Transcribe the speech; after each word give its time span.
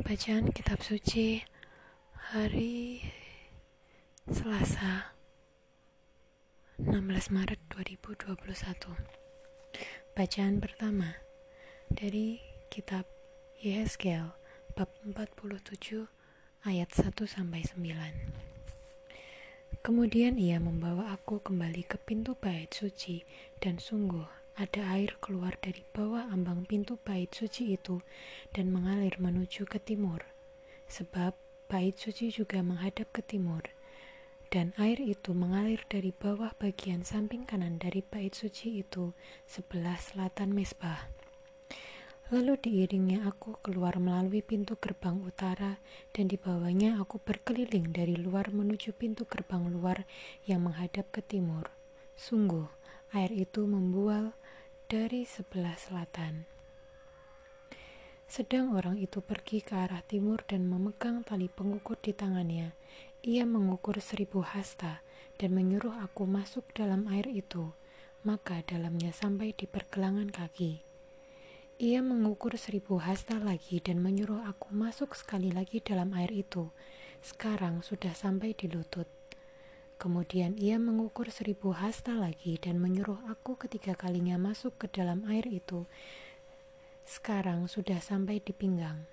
Bacaan 0.00 0.48
Kitab 0.48 0.80
Suci 0.80 1.44
hari 2.32 3.04
Selasa 4.24 5.12
16 6.80 7.36
Maret 7.36 7.60
2021 7.68 8.32
Bacaan 10.16 10.56
pertama 10.64 11.20
dari 11.92 12.40
Kitab 12.72 13.04
Yehezkel 13.60 14.32
bab 14.72 14.88
47 15.04 16.08
ayat 16.64 16.88
1 16.88 17.12
sampai 17.28 17.68
9 17.68 19.84
Kemudian 19.84 20.40
ia 20.40 20.56
membawa 20.56 21.12
aku 21.12 21.44
kembali 21.44 21.84
ke 21.84 22.00
pintu 22.00 22.32
bait 22.40 22.72
suci 22.72 23.20
dan 23.60 23.76
sungguh 23.76 24.39
ada 24.60 24.92
air 24.92 25.16
keluar 25.24 25.56
dari 25.64 25.80
bawah 25.96 26.28
ambang 26.28 26.68
pintu 26.68 27.00
bait 27.00 27.32
suci 27.32 27.72
itu 27.72 28.04
dan 28.52 28.68
mengalir 28.68 29.16
menuju 29.16 29.64
ke 29.64 29.80
timur. 29.80 30.20
Sebab 30.84 31.32
bait 31.72 31.96
suci 31.96 32.28
juga 32.28 32.60
menghadap 32.60 33.08
ke 33.08 33.24
timur. 33.24 33.64
Dan 34.52 34.76
air 34.76 35.00
itu 35.00 35.32
mengalir 35.32 35.80
dari 35.88 36.12
bawah 36.12 36.52
bagian 36.60 37.08
samping 37.08 37.48
kanan 37.48 37.80
dari 37.80 38.04
bait 38.04 38.36
suci 38.36 38.84
itu 38.84 39.16
sebelah 39.48 39.96
selatan 39.96 40.52
mesbah. 40.52 41.08
Lalu 42.28 42.60
diiringnya 42.60 43.24
aku 43.24 43.58
keluar 43.64 43.96
melalui 43.96 44.44
pintu 44.44 44.76
gerbang 44.76 45.24
utara 45.24 45.80
dan 46.12 46.28
dibawanya 46.28 47.00
aku 47.00 47.16
berkeliling 47.16 47.96
dari 47.96 48.14
luar 48.14 48.52
menuju 48.52 48.92
pintu 48.92 49.24
gerbang 49.24 49.72
luar 49.72 50.04
yang 50.44 50.68
menghadap 50.68 51.08
ke 51.10 51.24
timur. 51.24 51.72
Sungguh, 52.14 52.68
air 53.16 53.32
itu 53.34 53.66
membual 53.66 54.36
dari 54.90 55.22
sebelah 55.22 55.78
selatan. 55.78 56.50
Sedang 58.26 58.74
orang 58.74 58.98
itu 58.98 59.22
pergi 59.22 59.62
ke 59.62 59.78
arah 59.78 60.02
timur 60.02 60.42
dan 60.50 60.66
memegang 60.66 61.22
tali 61.22 61.46
pengukur 61.46 61.94
di 62.02 62.10
tangannya. 62.10 62.74
Ia 63.22 63.46
mengukur 63.46 64.02
seribu 64.02 64.42
hasta 64.42 64.98
dan 65.38 65.54
menyuruh 65.54 65.94
aku 66.02 66.26
masuk 66.26 66.66
dalam 66.74 67.06
air 67.06 67.30
itu, 67.30 67.70
maka 68.26 68.66
dalamnya 68.66 69.14
sampai 69.14 69.54
di 69.54 69.70
pergelangan 69.70 70.26
kaki. 70.26 70.82
Ia 71.78 72.02
mengukur 72.02 72.58
seribu 72.58 72.98
hasta 72.98 73.38
lagi 73.38 73.78
dan 73.78 74.02
menyuruh 74.02 74.42
aku 74.42 74.74
masuk 74.74 75.14
sekali 75.14 75.54
lagi 75.54 75.78
dalam 75.78 76.10
air 76.18 76.34
itu. 76.34 76.66
Sekarang 77.22 77.86
sudah 77.86 78.10
sampai 78.10 78.58
di 78.58 78.66
lutut. 78.66 79.19
Kemudian 80.00 80.56
ia 80.56 80.80
mengukur 80.80 81.28
seribu 81.28 81.76
hasta 81.76 82.16
lagi 82.16 82.56
dan 82.56 82.80
menyuruh 82.80 83.20
aku 83.28 83.60
ketiga 83.60 83.92
kalinya 83.92 84.40
masuk 84.40 84.72
ke 84.80 84.88
dalam 84.88 85.28
air 85.28 85.44
itu. 85.44 85.84
Sekarang 87.04 87.68
sudah 87.68 88.00
sampai 88.00 88.40
di 88.40 88.56
pinggang. 88.56 89.04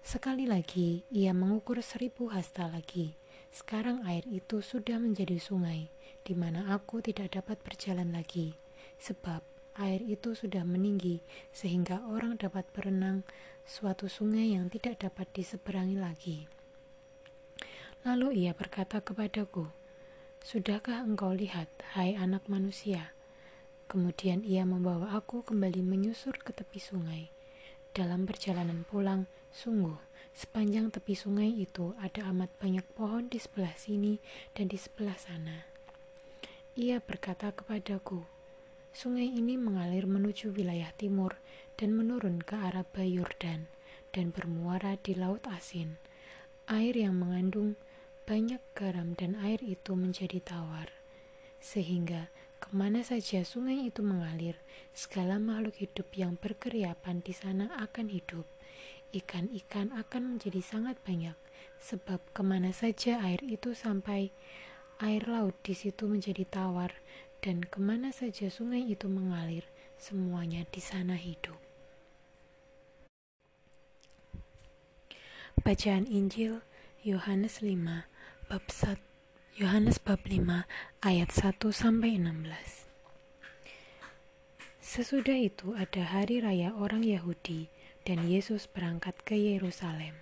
Sekali 0.00 0.48
lagi 0.48 1.04
ia 1.12 1.36
mengukur 1.36 1.84
seribu 1.84 2.32
hasta 2.32 2.72
lagi. 2.72 3.20
Sekarang 3.52 4.00
air 4.08 4.24
itu 4.32 4.64
sudah 4.64 4.96
menjadi 4.96 5.36
sungai, 5.36 5.92
di 6.24 6.32
mana 6.32 6.72
aku 6.72 7.04
tidak 7.04 7.36
dapat 7.36 7.60
berjalan 7.60 8.16
lagi, 8.16 8.56
sebab 8.96 9.44
air 9.76 10.00
itu 10.08 10.32
sudah 10.32 10.64
meninggi 10.64 11.20
sehingga 11.52 12.00
orang 12.08 12.40
dapat 12.40 12.64
berenang 12.72 13.28
suatu 13.68 14.08
sungai 14.08 14.56
yang 14.56 14.72
tidak 14.72 15.04
dapat 15.04 15.28
diseberangi 15.36 16.00
lagi. 16.00 16.38
Lalu 18.08 18.48
ia 18.48 18.56
berkata 18.56 19.04
kepadaku, 19.04 19.81
Sudahkah 20.42 21.06
engkau 21.06 21.30
lihat, 21.30 21.70
hai 21.94 22.18
anak 22.18 22.50
manusia? 22.50 23.14
Kemudian 23.86 24.42
ia 24.42 24.66
membawa 24.66 25.14
aku 25.14 25.46
kembali 25.46 25.86
menyusur 25.86 26.34
ke 26.42 26.50
tepi 26.50 26.82
sungai. 26.82 27.30
Dalam 27.94 28.26
perjalanan 28.26 28.82
pulang, 28.82 29.30
sungguh, 29.54 29.94
sepanjang 30.34 30.90
tepi 30.90 31.14
sungai 31.14 31.46
itu 31.46 31.94
ada 32.02 32.26
amat 32.34 32.50
banyak 32.58 32.82
pohon 32.98 33.30
di 33.30 33.38
sebelah 33.38 33.70
sini 33.78 34.18
dan 34.50 34.66
di 34.66 34.74
sebelah 34.74 35.14
sana. 35.14 35.62
Ia 36.74 36.98
berkata 36.98 37.54
kepadaku, 37.54 38.26
sungai 38.90 39.30
ini 39.30 39.54
mengalir 39.54 40.10
menuju 40.10 40.58
wilayah 40.58 40.90
timur 40.98 41.38
dan 41.78 41.94
menurun 41.94 42.42
ke 42.42 42.58
arah 42.58 42.82
Bayurdan 42.90 43.70
dan 44.10 44.34
bermuara 44.34 44.98
di 45.06 45.14
Laut 45.14 45.46
Asin. 45.46 46.02
Air 46.66 46.98
yang 46.98 47.14
mengandung 47.14 47.78
banyak 48.32 48.64
garam 48.72 49.12
dan 49.12 49.36
air 49.44 49.60
itu 49.60 49.92
menjadi 49.92 50.40
tawar, 50.40 50.88
sehingga 51.60 52.32
ke 52.64 52.72
mana 52.72 53.04
saja 53.04 53.44
sungai 53.44 53.92
itu 53.92 54.00
mengalir, 54.00 54.56
segala 54.96 55.36
makhluk 55.36 55.76
hidup 55.76 56.08
yang 56.16 56.40
berkeriapan 56.40 57.20
di 57.20 57.36
sana 57.36 57.68
akan 57.76 58.08
hidup. 58.08 58.48
Ikan-ikan 59.12 59.92
akan 59.92 60.22
menjadi 60.40 60.64
sangat 60.64 60.96
banyak, 61.04 61.36
sebab 61.76 62.24
ke 62.32 62.40
mana 62.40 62.72
saja 62.72 63.20
air 63.20 63.44
itu 63.44 63.76
sampai, 63.76 64.32
air 64.96 65.28
laut 65.28 65.52
di 65.60 65.76
situ 65.76 66.08
menjadi 66.08 66.48
tawar, 66.48 66.96
dan 67.44 67.60
ke 67.60 67.84
mana 67.84 68.16
saja 68.16 68.48
sungai 68.48 68.80
itu 68.88 69.12
mengalir, 69.12 69.68
semuanya 70.00 70.64
di 70.72 70.80
sana 70.80 71.20
hidup. 71.20 71.60
Bacaan 75.60 76.08
Injil 76.08 76.64
Yohanes 77.04 77.60
5 77.60 78.11
bab 78.52 78.68
1 78.68 79.00
Yohanes 79.64 79.96
bab 79.96 80.28
5 80.28 80.44
ayat 81.00 81.32
1 81.32 81.56
sampai 81.72 82.20
16. 82.20 82.84
Sesudah 84.76 85.40
itu 85.40 85.72
ada 85.72 86.04
hari 86.04 86.44
raya 86.44 86.76
orang 86.76 87.00
Yahudi 87.00 87.72
dan 88.04 88.28
Yesus 88.28 88.68
berangkat 88.68 89.16
ke 89.24 89.40
Yerusalem. 89.40 90.12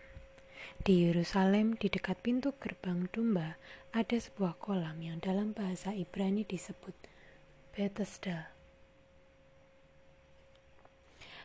Di 0.87 1.11
Yerusalem 1.11 1.75
di 1.75 1.91
dekat 1.91 2.23
pintu 2.23 2.55
gerbang 2.63 3.11
domba 3.11 3.59
ada 3.91 4.15
sebuah 4.15 4.63
kolam 4.63 5.03
yang 5.03 5.19
dalam 5.19 5.51
bahasa 5.51 5.91
Ibrani 5.91 6.47
disebut 6.47 6.95
Bethesda. 7.75 8.55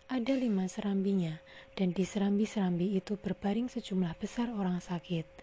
Ada 0.05 0.37
lima 0.37 0.69
serambinya, 0.69 1.41
dan 1.73 1.97
di 1.97 2.05
serambi-serambi 2.05 2.93
itu 2.93 3.17
berbaring 3.17 3.73
sejumlah 3.73 4.21
besar 4.21 4.53
orang 4.53 4.77
sakit 4.77 5.34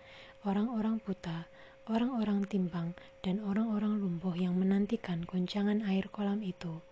orang-orang 0.43 0.99
buta, 0.99 1.47
orang-orang 1.87 2.43
timpang, 2.51 2.99
dan 3.23 3.39
orang-orang 3.43 4.03
lumpuh 4.03 4.35
yang 4.35 4.59
menantikan 4.59 5.23
goncangan 5.23 5.87
air 5.87 6.11
kolam 6.11 6.43
itu. 6.43 6.83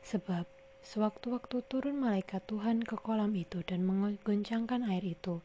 Sebab 0.00 0.48
sewaktu-waktu 0.80 1.60
turun 1.68 2.00
malaikat 2.00 2.44
Tuhan 2.48 2.80
ke 2.80 2.96
kolam 2.96 3.36
itu 3.36 3.60
dan 3.68 3.84
menggoncangkan 3.84 4.88
air 4.88 5.04
itu, 5.04 5.44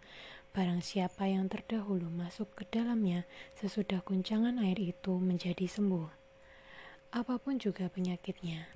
barang 0.56 0.80
siapa 0.80 1.28
yang 1.28 1.52
terdahulu 1.52 2.08
masuk 2.08 2.52
ke 2.56 2.64
dalamnya 2.72 3.28
sesudah 3.60 4.00
goncangan 4.04 4.56
air 4.64 4.80
itu 4.80 5.20
menjadi 5.20 5.68
sembuh. 5.68 6.08
Apa 7.12 7.36
pun 7.36 7.60
juga 7.60 7.92
penyakitnya. 7.92 8.72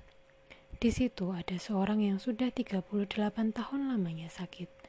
Di 0.76 0.92
situ 0.92 1.32
ada 1.32 1.56
seorang 1.56 2.04
yang 2.04 2.20
sudah 2.20 2.52
38 2.52 2.92
tahun 3.56 3.80
lamanya 3.88 4.28
sakit 4.28 4.85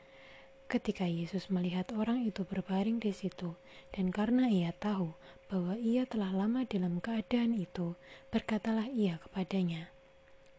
Ketika 0.68 1.08
Yesus 1.08 1.48
melihat 1.48 1.96
orang 1.96 2.28
itu 2.28 2.44
berbaring 2.44 3.00
di 3.00 3.16
situ, 3.16 3.56
dan 3.96 4.12
karena 4.12 4.52
ia 4.52 4.76
tahu 4.76 5.16
bahwa 5.48 5.80
ia 5.80 6.04
telah 6.04 6.36
lama 6.36 6.68
dalam 6.68 7.00
keadaan 7.00 7.56
itu, 7.56 7.96
berkatalah 8.36 8.84
ia 8.92 9.16
kepadanya, 9.24 9.88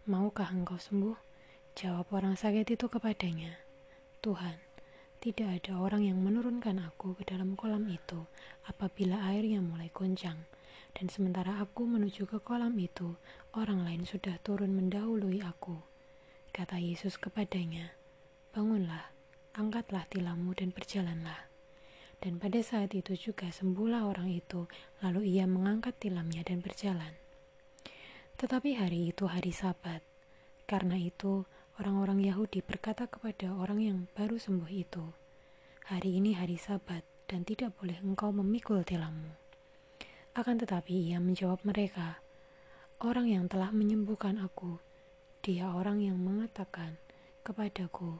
"Maukah 0.08 0.48
engkau 0.48 0.80
sembuh?" 0.80 1.12
Jawab 1.76 2.08
orang 2.08 2.40
sakit 2.40 2.72
itu 2.72 2.88
kepadanya, 2.88 3.60
"Tuhan, 4.24 4.56
tidak 5.20 5.60
ada 5.60 5.76
orang 5.76 6.08
yang 6.08 6.24
menurunkan 6.24 6.80
aku 6.88 7.12
ke 7.20 7.28
dalam 7.28 7.52
kolam 7.52 7.84
itu 7.92 8.24
apabila 8.64 9.28
airnya 9.28 9.60
mulai 9.60 9.92
goncang, 9.92 10.48
dan 10.96 11.12
sementara 11.12 11.60
aku 11.60 11.84
menuju 11.84 12.24
ke 12.24 12.40
kolam 12.40 12.80
itu, 12.80 13.12
orang 13.52 13.84
lain 13.84 14.08
sudah 14.08 14.40
turun 14.40 14.72
mendahului 14.72 15.44
aku." 15.44 15.84
Kata 16.56 16.80
Yesus 16.80 17.20
kepadanya, 17.20 17.92
"Bangunlah." 18.56 19.17
Angkatlah 19.56 20.04
tilammu 20.10 20.52
dan 20.52 20.74
berjalanlah. 20.74 21.48
Dan 22.18 22.42
pada 22.42 22.58
saat 22.58 22.92
itu 22.98 23.14
juga 23.14 23.48
sembuhlah 23.48 24.04
orang 24.10 24.34
itu, 24.34 24.66
lalu 25.00 25.38
ia 25.38 25.46
mengangkat 25.46 25.96
tilamnya 26.02 26.42
dan 26.42 26.58
berjalan. 26.58 27.14
Tetapi 28.38 28.74
hari 28.74 29.14
itu 29.14 29.30
hari 29.30 29.54
sabat. 29.54 30.02
Karena 30.66 30.98
itu, 30.98 31.46
orang-orang 31.78 32.26
Yahudi 32.26 32.60
berkata 32.60 33.06
kepada 33.06 33.54
orang 33.54 33.80
yang 33.80 33.98
baru 34.18 34.36
sembuh 34.36 34.70
itu, 34.70 35.04
Hari 35.88 36.20
ini 36.20 36.36
hari 36.36 36.60
sabat, 36.60 37.00
dan 37.30 37.48
tidak 37.48 37.72
boleh 37.80 37.96
engkau 38.04 38.28
memikul 38.28 38.84
tilammu. 38.84 39.32
Akan 40.36 40.60
tetapi 40.60 41.08
ia 41.08 41.16
menjawab 41.16 41.64
mereka, 41.64 42.20
Orang 42.98 43.30
yang 43.30 43.46
telah 43.46 43.70
menyembuhkan 43.70 44.42
aku, 44.42 44.82
dia 45.38 45.70
orang 45.70 46.02
yang 46.02 46.18
mengatakan 46.18 46.98
kepadaku, 47.46 48.18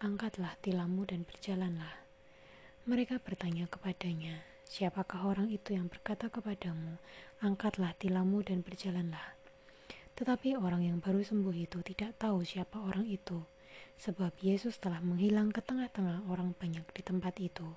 angkatlah 0.00 0.56
tilammu 0.64 1.04
dan 1.04 1.28
berjalanlah. 1.28 1.92
Mereka 2.88 3.20
bertanya 3.20 3.68
kepadanya, 3.68 4.40
siapakah 4.64 5.28
orang 5.28 5.52
itu 5.52 5.76
yang 5.76 5.92
berkata 5.92 6.32
kepadamu, 6.32 6.96
angkatlah 7.44 7.92
tilammu 8.00 8.40
dan 8.40 8.64
berjalanlah. 8.64 9.36
Tetapi 10.16 10.56
orang 10.56 10.88
yang 10.88 11.04
baru 11.04 11.20
sembuh 11.20 11.52
itu 11.52 11.84
tidak 11.84 12.16
tahu 12.16 12.40
siapa 12.40 12.80
orang 12.80 13.04
itu, 13.12 13.44
sebab 14.00 14.32
Yesus 14.40 14.80
telah 14.80 15.04
menghilang 15.04 15.52
ke 15.52 15.60
tengah-tengah 15.60 16.24
orang 16.32 16.56
banyak 16.56 16.88
di 16.96 17.04
tempat 17.04 17.36
itu. 17.36 17.68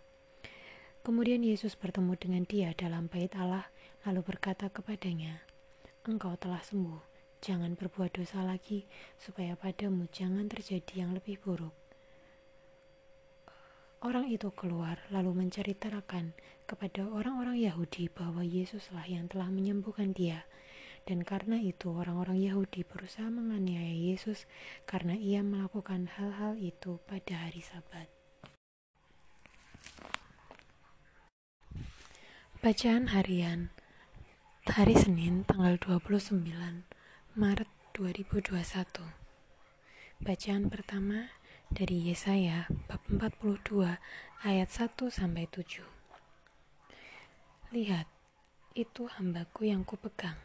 Kemudian 1.04 1.44
Yesus 1.44 1.76
bertemu 1.76 2.16
dengan 2.16 2.48
dia 2.48 2.72
dalam 2.72 3.12
bait 3.12 3.36
Allah, 3.36 3.68
lalu 4.08 4.24
berkata 4.24 4.72
kepadanya, 4.72 5.44
"Engkau 6.08 6.40
telah 6.40 6.64
sembuh, 6.64 7.04
jangan 7.44 7.76
berbuat 7.76 8.16
dosa 8.16 8.48
lagi, 8.48 8.88
supaya 9.20 9.60
padamu 9.60 10.08
jangan 10.08 10.48
terjadi 10.48 11.04
yang 11.04 11.12
lebih 11.12 11.44
buruk." 11.44 11.83
Orang 14.04 14.28
itu 14.28 14.52
keluar 14.52 15.00
lalu 15.16 15.48
menceritakan 15.48 16.36
kepada 16.68 17.08
orang-orang 17.08 17.56
Yahudi 17.56 18.12
bahwa 18.12 18.44
Yesuslah 18.44 19.08
yang 19.08 19.32
telah 19.32 19.48
menyembuhkan 19.48 20.12
dia. 20.12 20.44
Dan 21.08 21.24
karena 21.24 21.56
itu 21.56 21.88
orang-orang 21.88 22.44
Yahudi 22.44 22.84
berusaha 22.84 23.32
menganiaya 23.32 23.96
Yesus 23.96 24.44
karena 24.84 25.16
ia 25.16 25.40
melakukan 25.40 26.12
hal-hal 26.20 26.60
itu 26.60 27.00
pada 27.08 27.48
hari 27.48 27.64
sabat. 27.64 28.12
Bacaan 32.60 33.16
harian 33.16 33.72
hari 34.68 35.00
Senin 35.00 35.48
tanggal 35.48 35.80
29 35.80 36.44
Maret 37.40 37.72
2021 37.96 39.24
Bacaan 40.24 40.72
pertama 40.72 41.36
dari 41.74 42.14
Yesaya 42.14 42.70
bab 42.86 43.02
42 43.10 43.98
ayat 44.46 44.70
1 44.70 44.94
sampai 45.10 45.50
7 45.50 45.82
Lihat, 47.74 48.06
itu 48.78 49.10
hambaku 49.10 49.74
yang 49.74 49.82
kupegang 49.82 50.38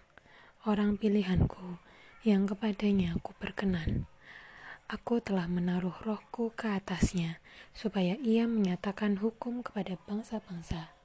orang 0.64 0.96
pilihanku 0.96 1.80
yang 2.26 2.44
kepadanya 2.44 3.14
aku 3.14 3.30
berkenan. 3.38 4.10
Aku 4.88 5.20
telah 5.20 5.44
menaruh 5.44 5.92
rohku 6.00 6.48
ke 6.56 6.72
atasnya, 6.72 7.44
supaya 7.76 8.16
ia 8.24 8.48
menyatakan 8.48 9.20
hukum 9.20 9.60
kepada 9.60 10.00
bangsa-bangsa. 10.08 10.96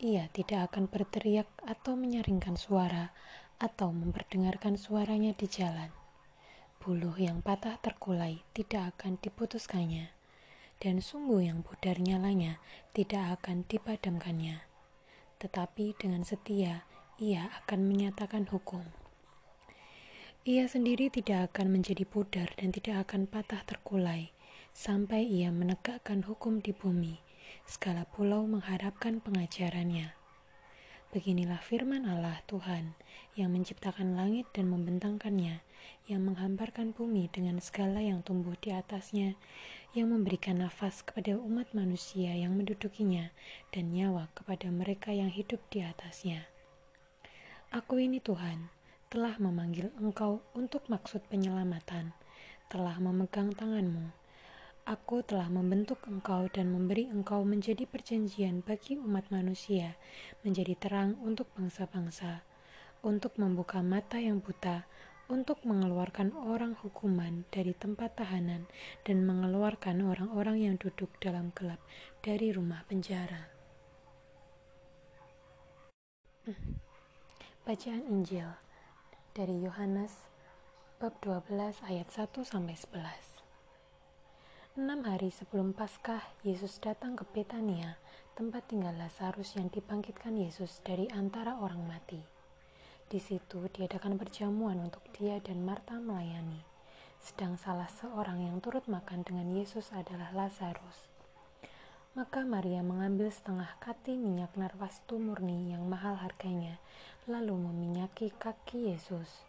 Ia 0.00 0.32
tidak 0.32 0.72
akan 0.72 0.88
berteriak 0.88 1.48
atau 1.64 2.00
menyaringkan 2.00 2.56
suara, 2.56 3.12
atau 3.60 3.92
memperdengarkan 3.92 4.80
suaranya 4.80 5.36
di 5.36 5.46
jalan. 5.48 5.97
Buluh 6.78 7.18
yang 7.18 7.42
patah 7.42 7.74
terkulai 7.82 8.46
tidak 8.54 8.94
akan 8.94 9.18
diputuskannya, 9.18 10.14
dan 10.78 11.02
sumbu 11.02 11.42
yang 11.42 11.66
pudar 11.66 11.98
nyalanya 11.98 12.62
tidak 12.94 13.42
akan 13.42 13.66
dipadamkannya. 13.66 14.62
Tetapi 15.42 15.98
dengan 15.98 16.22
setia 16.22 16.86
ia 17.18 17.50
akan 17.62 17.82
menyatakan 17.82 18.46
hukum. 18.46 18.86
Ia 20.46 20.70
sendiri 20.70 21.10
tidak 21.10 21.52
akan 21.52 21.74
menjadi 21.74 22.06
pudar 22.06 22.54
dan 22.54 22.70
tidak 22.70 23.10
akan 23.10 23.26
patah 23.26 23.60
terkulai 23.66 24.30
sampai 24.70 25.26
ia 25.26 25.50
menegakkan 25.50 26.22
hukum 26.22 26.62
di 26.62 26.70
bumi. 26.70 27.18
Segala 27.66 28.06
pulau 28.06 28.46
mengharapkan 28.46 29.18
pengajarannya. 29.18 30.14
Beginilah 31.08 31.64
firman 31.64 32.04
Allah 32.04 32.44
Tuhan 32.44 32.92
yang 33.32 33.48
menciptakan 33.56 34.12
langit 34.12 34.44
dan 34.52 34.68
membentangkannya, 34.68 35.64
yang 36.04 36.20
menghamparkan 36.20 36.92
bumi 36.92 37.32
dengan 37.32 37.64
segala 37.64 38.04
yang 38.04 38.20
tumbuh 38.20 38.52
di 38.60 38.76
atasnya, 38.76 39.32
yang 39.96 40.12
memberikan 40.12 40.60
nafas 40.60 41.00
kepada 41.00 41.40
umat 41.40 41.72
manusia 41.72 42.36
yang 42.36 42.52
mendudukinya, 42.52 43.32
dan 43.72 43.88
nyawa 43.88 44.28
kepada 44.36 44.68
mereka 44.68 45.08
yang 45.08 45.32
hidup 45.32 45.64
di 45.72 45.80
atasnya. 45.80 46.44
Aku 47.72 47.96
ini 47.96 48.20
Tuhan, 48.20 48.68
telah 49.08 49.40
memanggil 49.40 49.88
engkau 49.96 50.44
untuk 50.52 50.84
maksud 50.92 51.24
penyelamatan, 51.32 52.12
telah 52.68 53.00
memegang 53.00 53.56
tanganmu. 53.56 54.12
Aku 54.88 55.20
telah 55.20 55.52
membentuk 55.52 56.00
engkau 56.08 56.48
dan 56.48 56.72
memberi 56.72 57.12
engkau 57.12 57.44
menjadi 57.44 57.84
perjanjian 57.84 58.64
bagi 58.64 58.96
umat 58.96 59.28
manusia, 59.28 60.00
menjadi 60.40 60.72
terang 60.80 61.12
untuk 61.20 61.52
bangsa-bangsa, 61.52 62.40
untuk 63.04 63.36
membuka 63.36 63.84
mata 63.84 64.16
yang 64.16 64.40
buta, 64.40 64.88
untuk 65.28 65.60
mengeluarkan 65.68 66.32
orang 66.32 66.72
hukuman 66.80 67.44
dari 67.52 67.76
tempat 67.76 68.16
tahanan, 68.16 68.64
dan 69.04 69.28
mengeluarkan 69.28 70.08
orang-orang 70.08 70.72
yang 70.72 70.80
duduk 70.80 71.12
dalam 71.20 71.52
gelap 71.52 71.84
dari 72.24 72.48
rumah 72.48 72.80
penjara. 72.88 73.44
Hmm. 76.48 76.80
Bacaan 77.68 78.08
Injil 78.08 78.48
dari 79.36 79.52
Yohanes 79.60 80.16
bab 80.96 81.12
12 81.20 81.84
ayat 81.84 82.08
1 82.08 82.40
sampai 82.40 82.72
11. 82.72 83.27
Enam 84.78 85.02
hari 85.10 85.34
sebelum 85.34 85.74
Paskah, 85.74 86.22
Yesus 86.46 86.78
datang 86.78 87.18
ke 87.18 87.26
Betania, 87.26 87.98
tempat 88.38 88.70
tinggal 88.70 88.94
Lazarus 88.94 89.58
yang 89.58 89.66
dibangkitkan 89.74 90.38
Yesus 90.38 90.78
dari 90.86 91.10
antara 91.10 91.58
orang 91.58 91.82
mati. 91.82 92.22
Di 93.10 93.18
situ 93.18 93.66
diadakan 93.74 94.14
perjamuan 94.14 94.78
untuk 94.78 95.02
dia 95.10 95.42
dan 95.42 95.66
Marta 95.66 95.98
melayani. 95.98 96.62
Sedang 97.18 97.58
salah 97.58 97.90
seorang 97.90 98.38
yang 98.38 98.62
turut 98.62 98.86
makan 98.86 99.26
dengan 99.26 99.50
Yesus 99.50 99.90
adalah 99.90 100.30
Lazarus. 100.30 101.10
Maka 102.14 102.46
Maria 102.46 102.86
mengambil 102.86 103.34
setengah 103.34 103.74
kati 103.82 104.14
minyak 104.14 104.54
narwastu 104.54 105.18
murni 105.18 105.74
yang 105.74 105.90
mahal 105.90 106.22
harganya, 106.22 106.78
lalu 107.26 107.58
meminyaki 107.58 108.30
kaki 108.30 108.94
Yesus. 108.94 109.42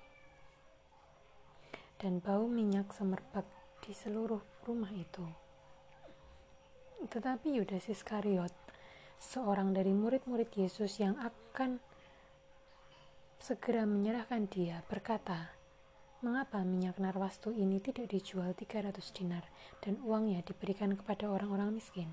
Dan 2.01 2.17
bau 2.17 2.49
minyak 2.49 2.89
semerbak 2.97 3.45
di 3.85 3.93
seluruh 3.93 4.58
rumah 4.69 4.93
itu. 4.93 5.25
Tetapi 7.09 7.57
Yudas 7.57 7.89
Iskariot, 7.89 8.53
seorang 9.17 9.73
dari 9.73 9.89
murid-murid 9.97 10.53
Yesus 10.53 11.01
yang 11.01 11.17
akan 11.17 11.81
segera 13.41 13.89
menyerahkan 13.89 14.45
dia, 14.45 14.85
berkata, 14.85 15.57
Mengapa 16.19 16.59
minyak 16.67 16.99
narwastu 16.99 17.55
ini 17.55 17.79
tidak 17.79 18.11
dijual 18.11 18.51
300 18.51 18.91
dinar 19.15 19.47
dan 19.79 19.95
uangnya 20.03 20.43
diberikan 20.43 20.91
kepada 20.99 21.31
orang-orang 21.31 21.79
miskin? 21.79 22.11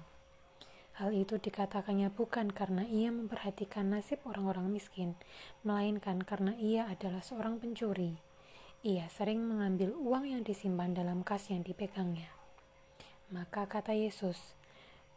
Hal 1.02 1.10
itu 1.10 1.42
dikatakannya 1.42 2.14
bukan 2.14 2.54
karena 2.54 2.86
ia 2.86 3.10
memperhatikan 3.10 3.90
nasib 3.90 4.22
orang-orang 4.22 4.70
miskin, 4.70 5.18
melainkan 5.66 6.22
karena 6.22 6.54
ia 6.54 6.86
adalah 6.86 7.18
seorang 7.18 7.58
pencuri. 7.58 8.14
Ia 8.86 9.10
sering 9.10 9.42
mengambil 9.42 9.90
uang 9.98 10.30
yang 10.30 10.46
disimpan 10.46 10.94
dalam 10.94 11.26
kas 11.26 11.50
yang 11.50 11.66
dipegangnya. 11.66 12.35
Maka 13.26 13.66
kata 13.66 13.90
Yesus, 13.90 14.54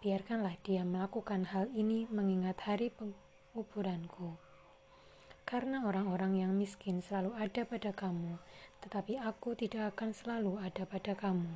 biarkanlah 0.01 0.57
dia 0.65 0.81
melakukan 0.81 1.45
hal 1.53 1.69
ini 1.77 2.09
mengingat 2.09 2.57
hari 2.65 2.89
penguburanku. 2.89 4.33
Karena 5.45 5.85
orang-orang 5.85 6.41
yang 6.41 6.57
miskin 6.57 7.05
selalu 7.05 7.37
ada 7.37 7.61
pada 7.69 7.93
kamu, 7.93 8.41
tetapi 8.81 9.21
aku 9.21 9.53
tidak 9.53 9.93
akan 9.93 10.17
selalu 10.17 10.57
ada 10.57 10.89
pada 10.89 11.13
kamu. 11.13 11.53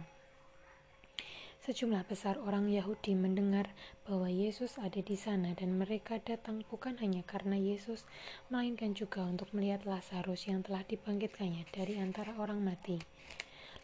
Sejumlah 1.66 2.06
besar 2.06 2.38
orang 2.38 2.70
Yahudi 2.70 3.18
mendengar 3.18 3.74
bahwa 4.06 4.30
Yesus 4.30 4.77
ada 4.77 5.01
di 5.01 5.18
sana 5.18 5.58
dan 5.58 5.74
mereka 5.74 6.22
datang 6.22 6.62
bukan 6.70 7.01
hanya 7.01 7.25
karena 7.25 7.58
Yesus, 7.58 8.06
melainkan 8.54 8.94
juga 8.94 9.25
untuk 9.25 9.50
melihat 9.58 9.89
Lazarus 9.89 10.46
yang 10.46 10.62
telah 10.62 10.86
dibangkitkannya 10.86 11.66
dari 11.74 11.98
antara 11.98 12.38
orang 12.38 12.62
mati. 12.62 13.01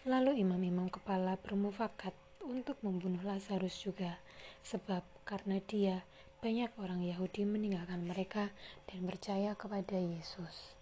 Lalu 0.06 0.38
imam-imam 0.38 0.94
kepala 0.94 1.34
bermufakat 1.42 2.14
untuk 2.48 2.80
membunuh 2.86 3.20
Lazarus 3.26 3.76
juga, 3.84 4.20
sebab 4.64 5.04
karena 5.28 5.60
dia 5.64 6.08
banyak 6.40 6.72
orang 6.80 7.04
Yahudi 7.04 7.44
meninggalkan 7.44 8.08
mereka 8.08 8.56
dan 8.88 9.04
percaya 9.04 9.60
kepada 9.60 10.00
Yesus. 10.00 10.79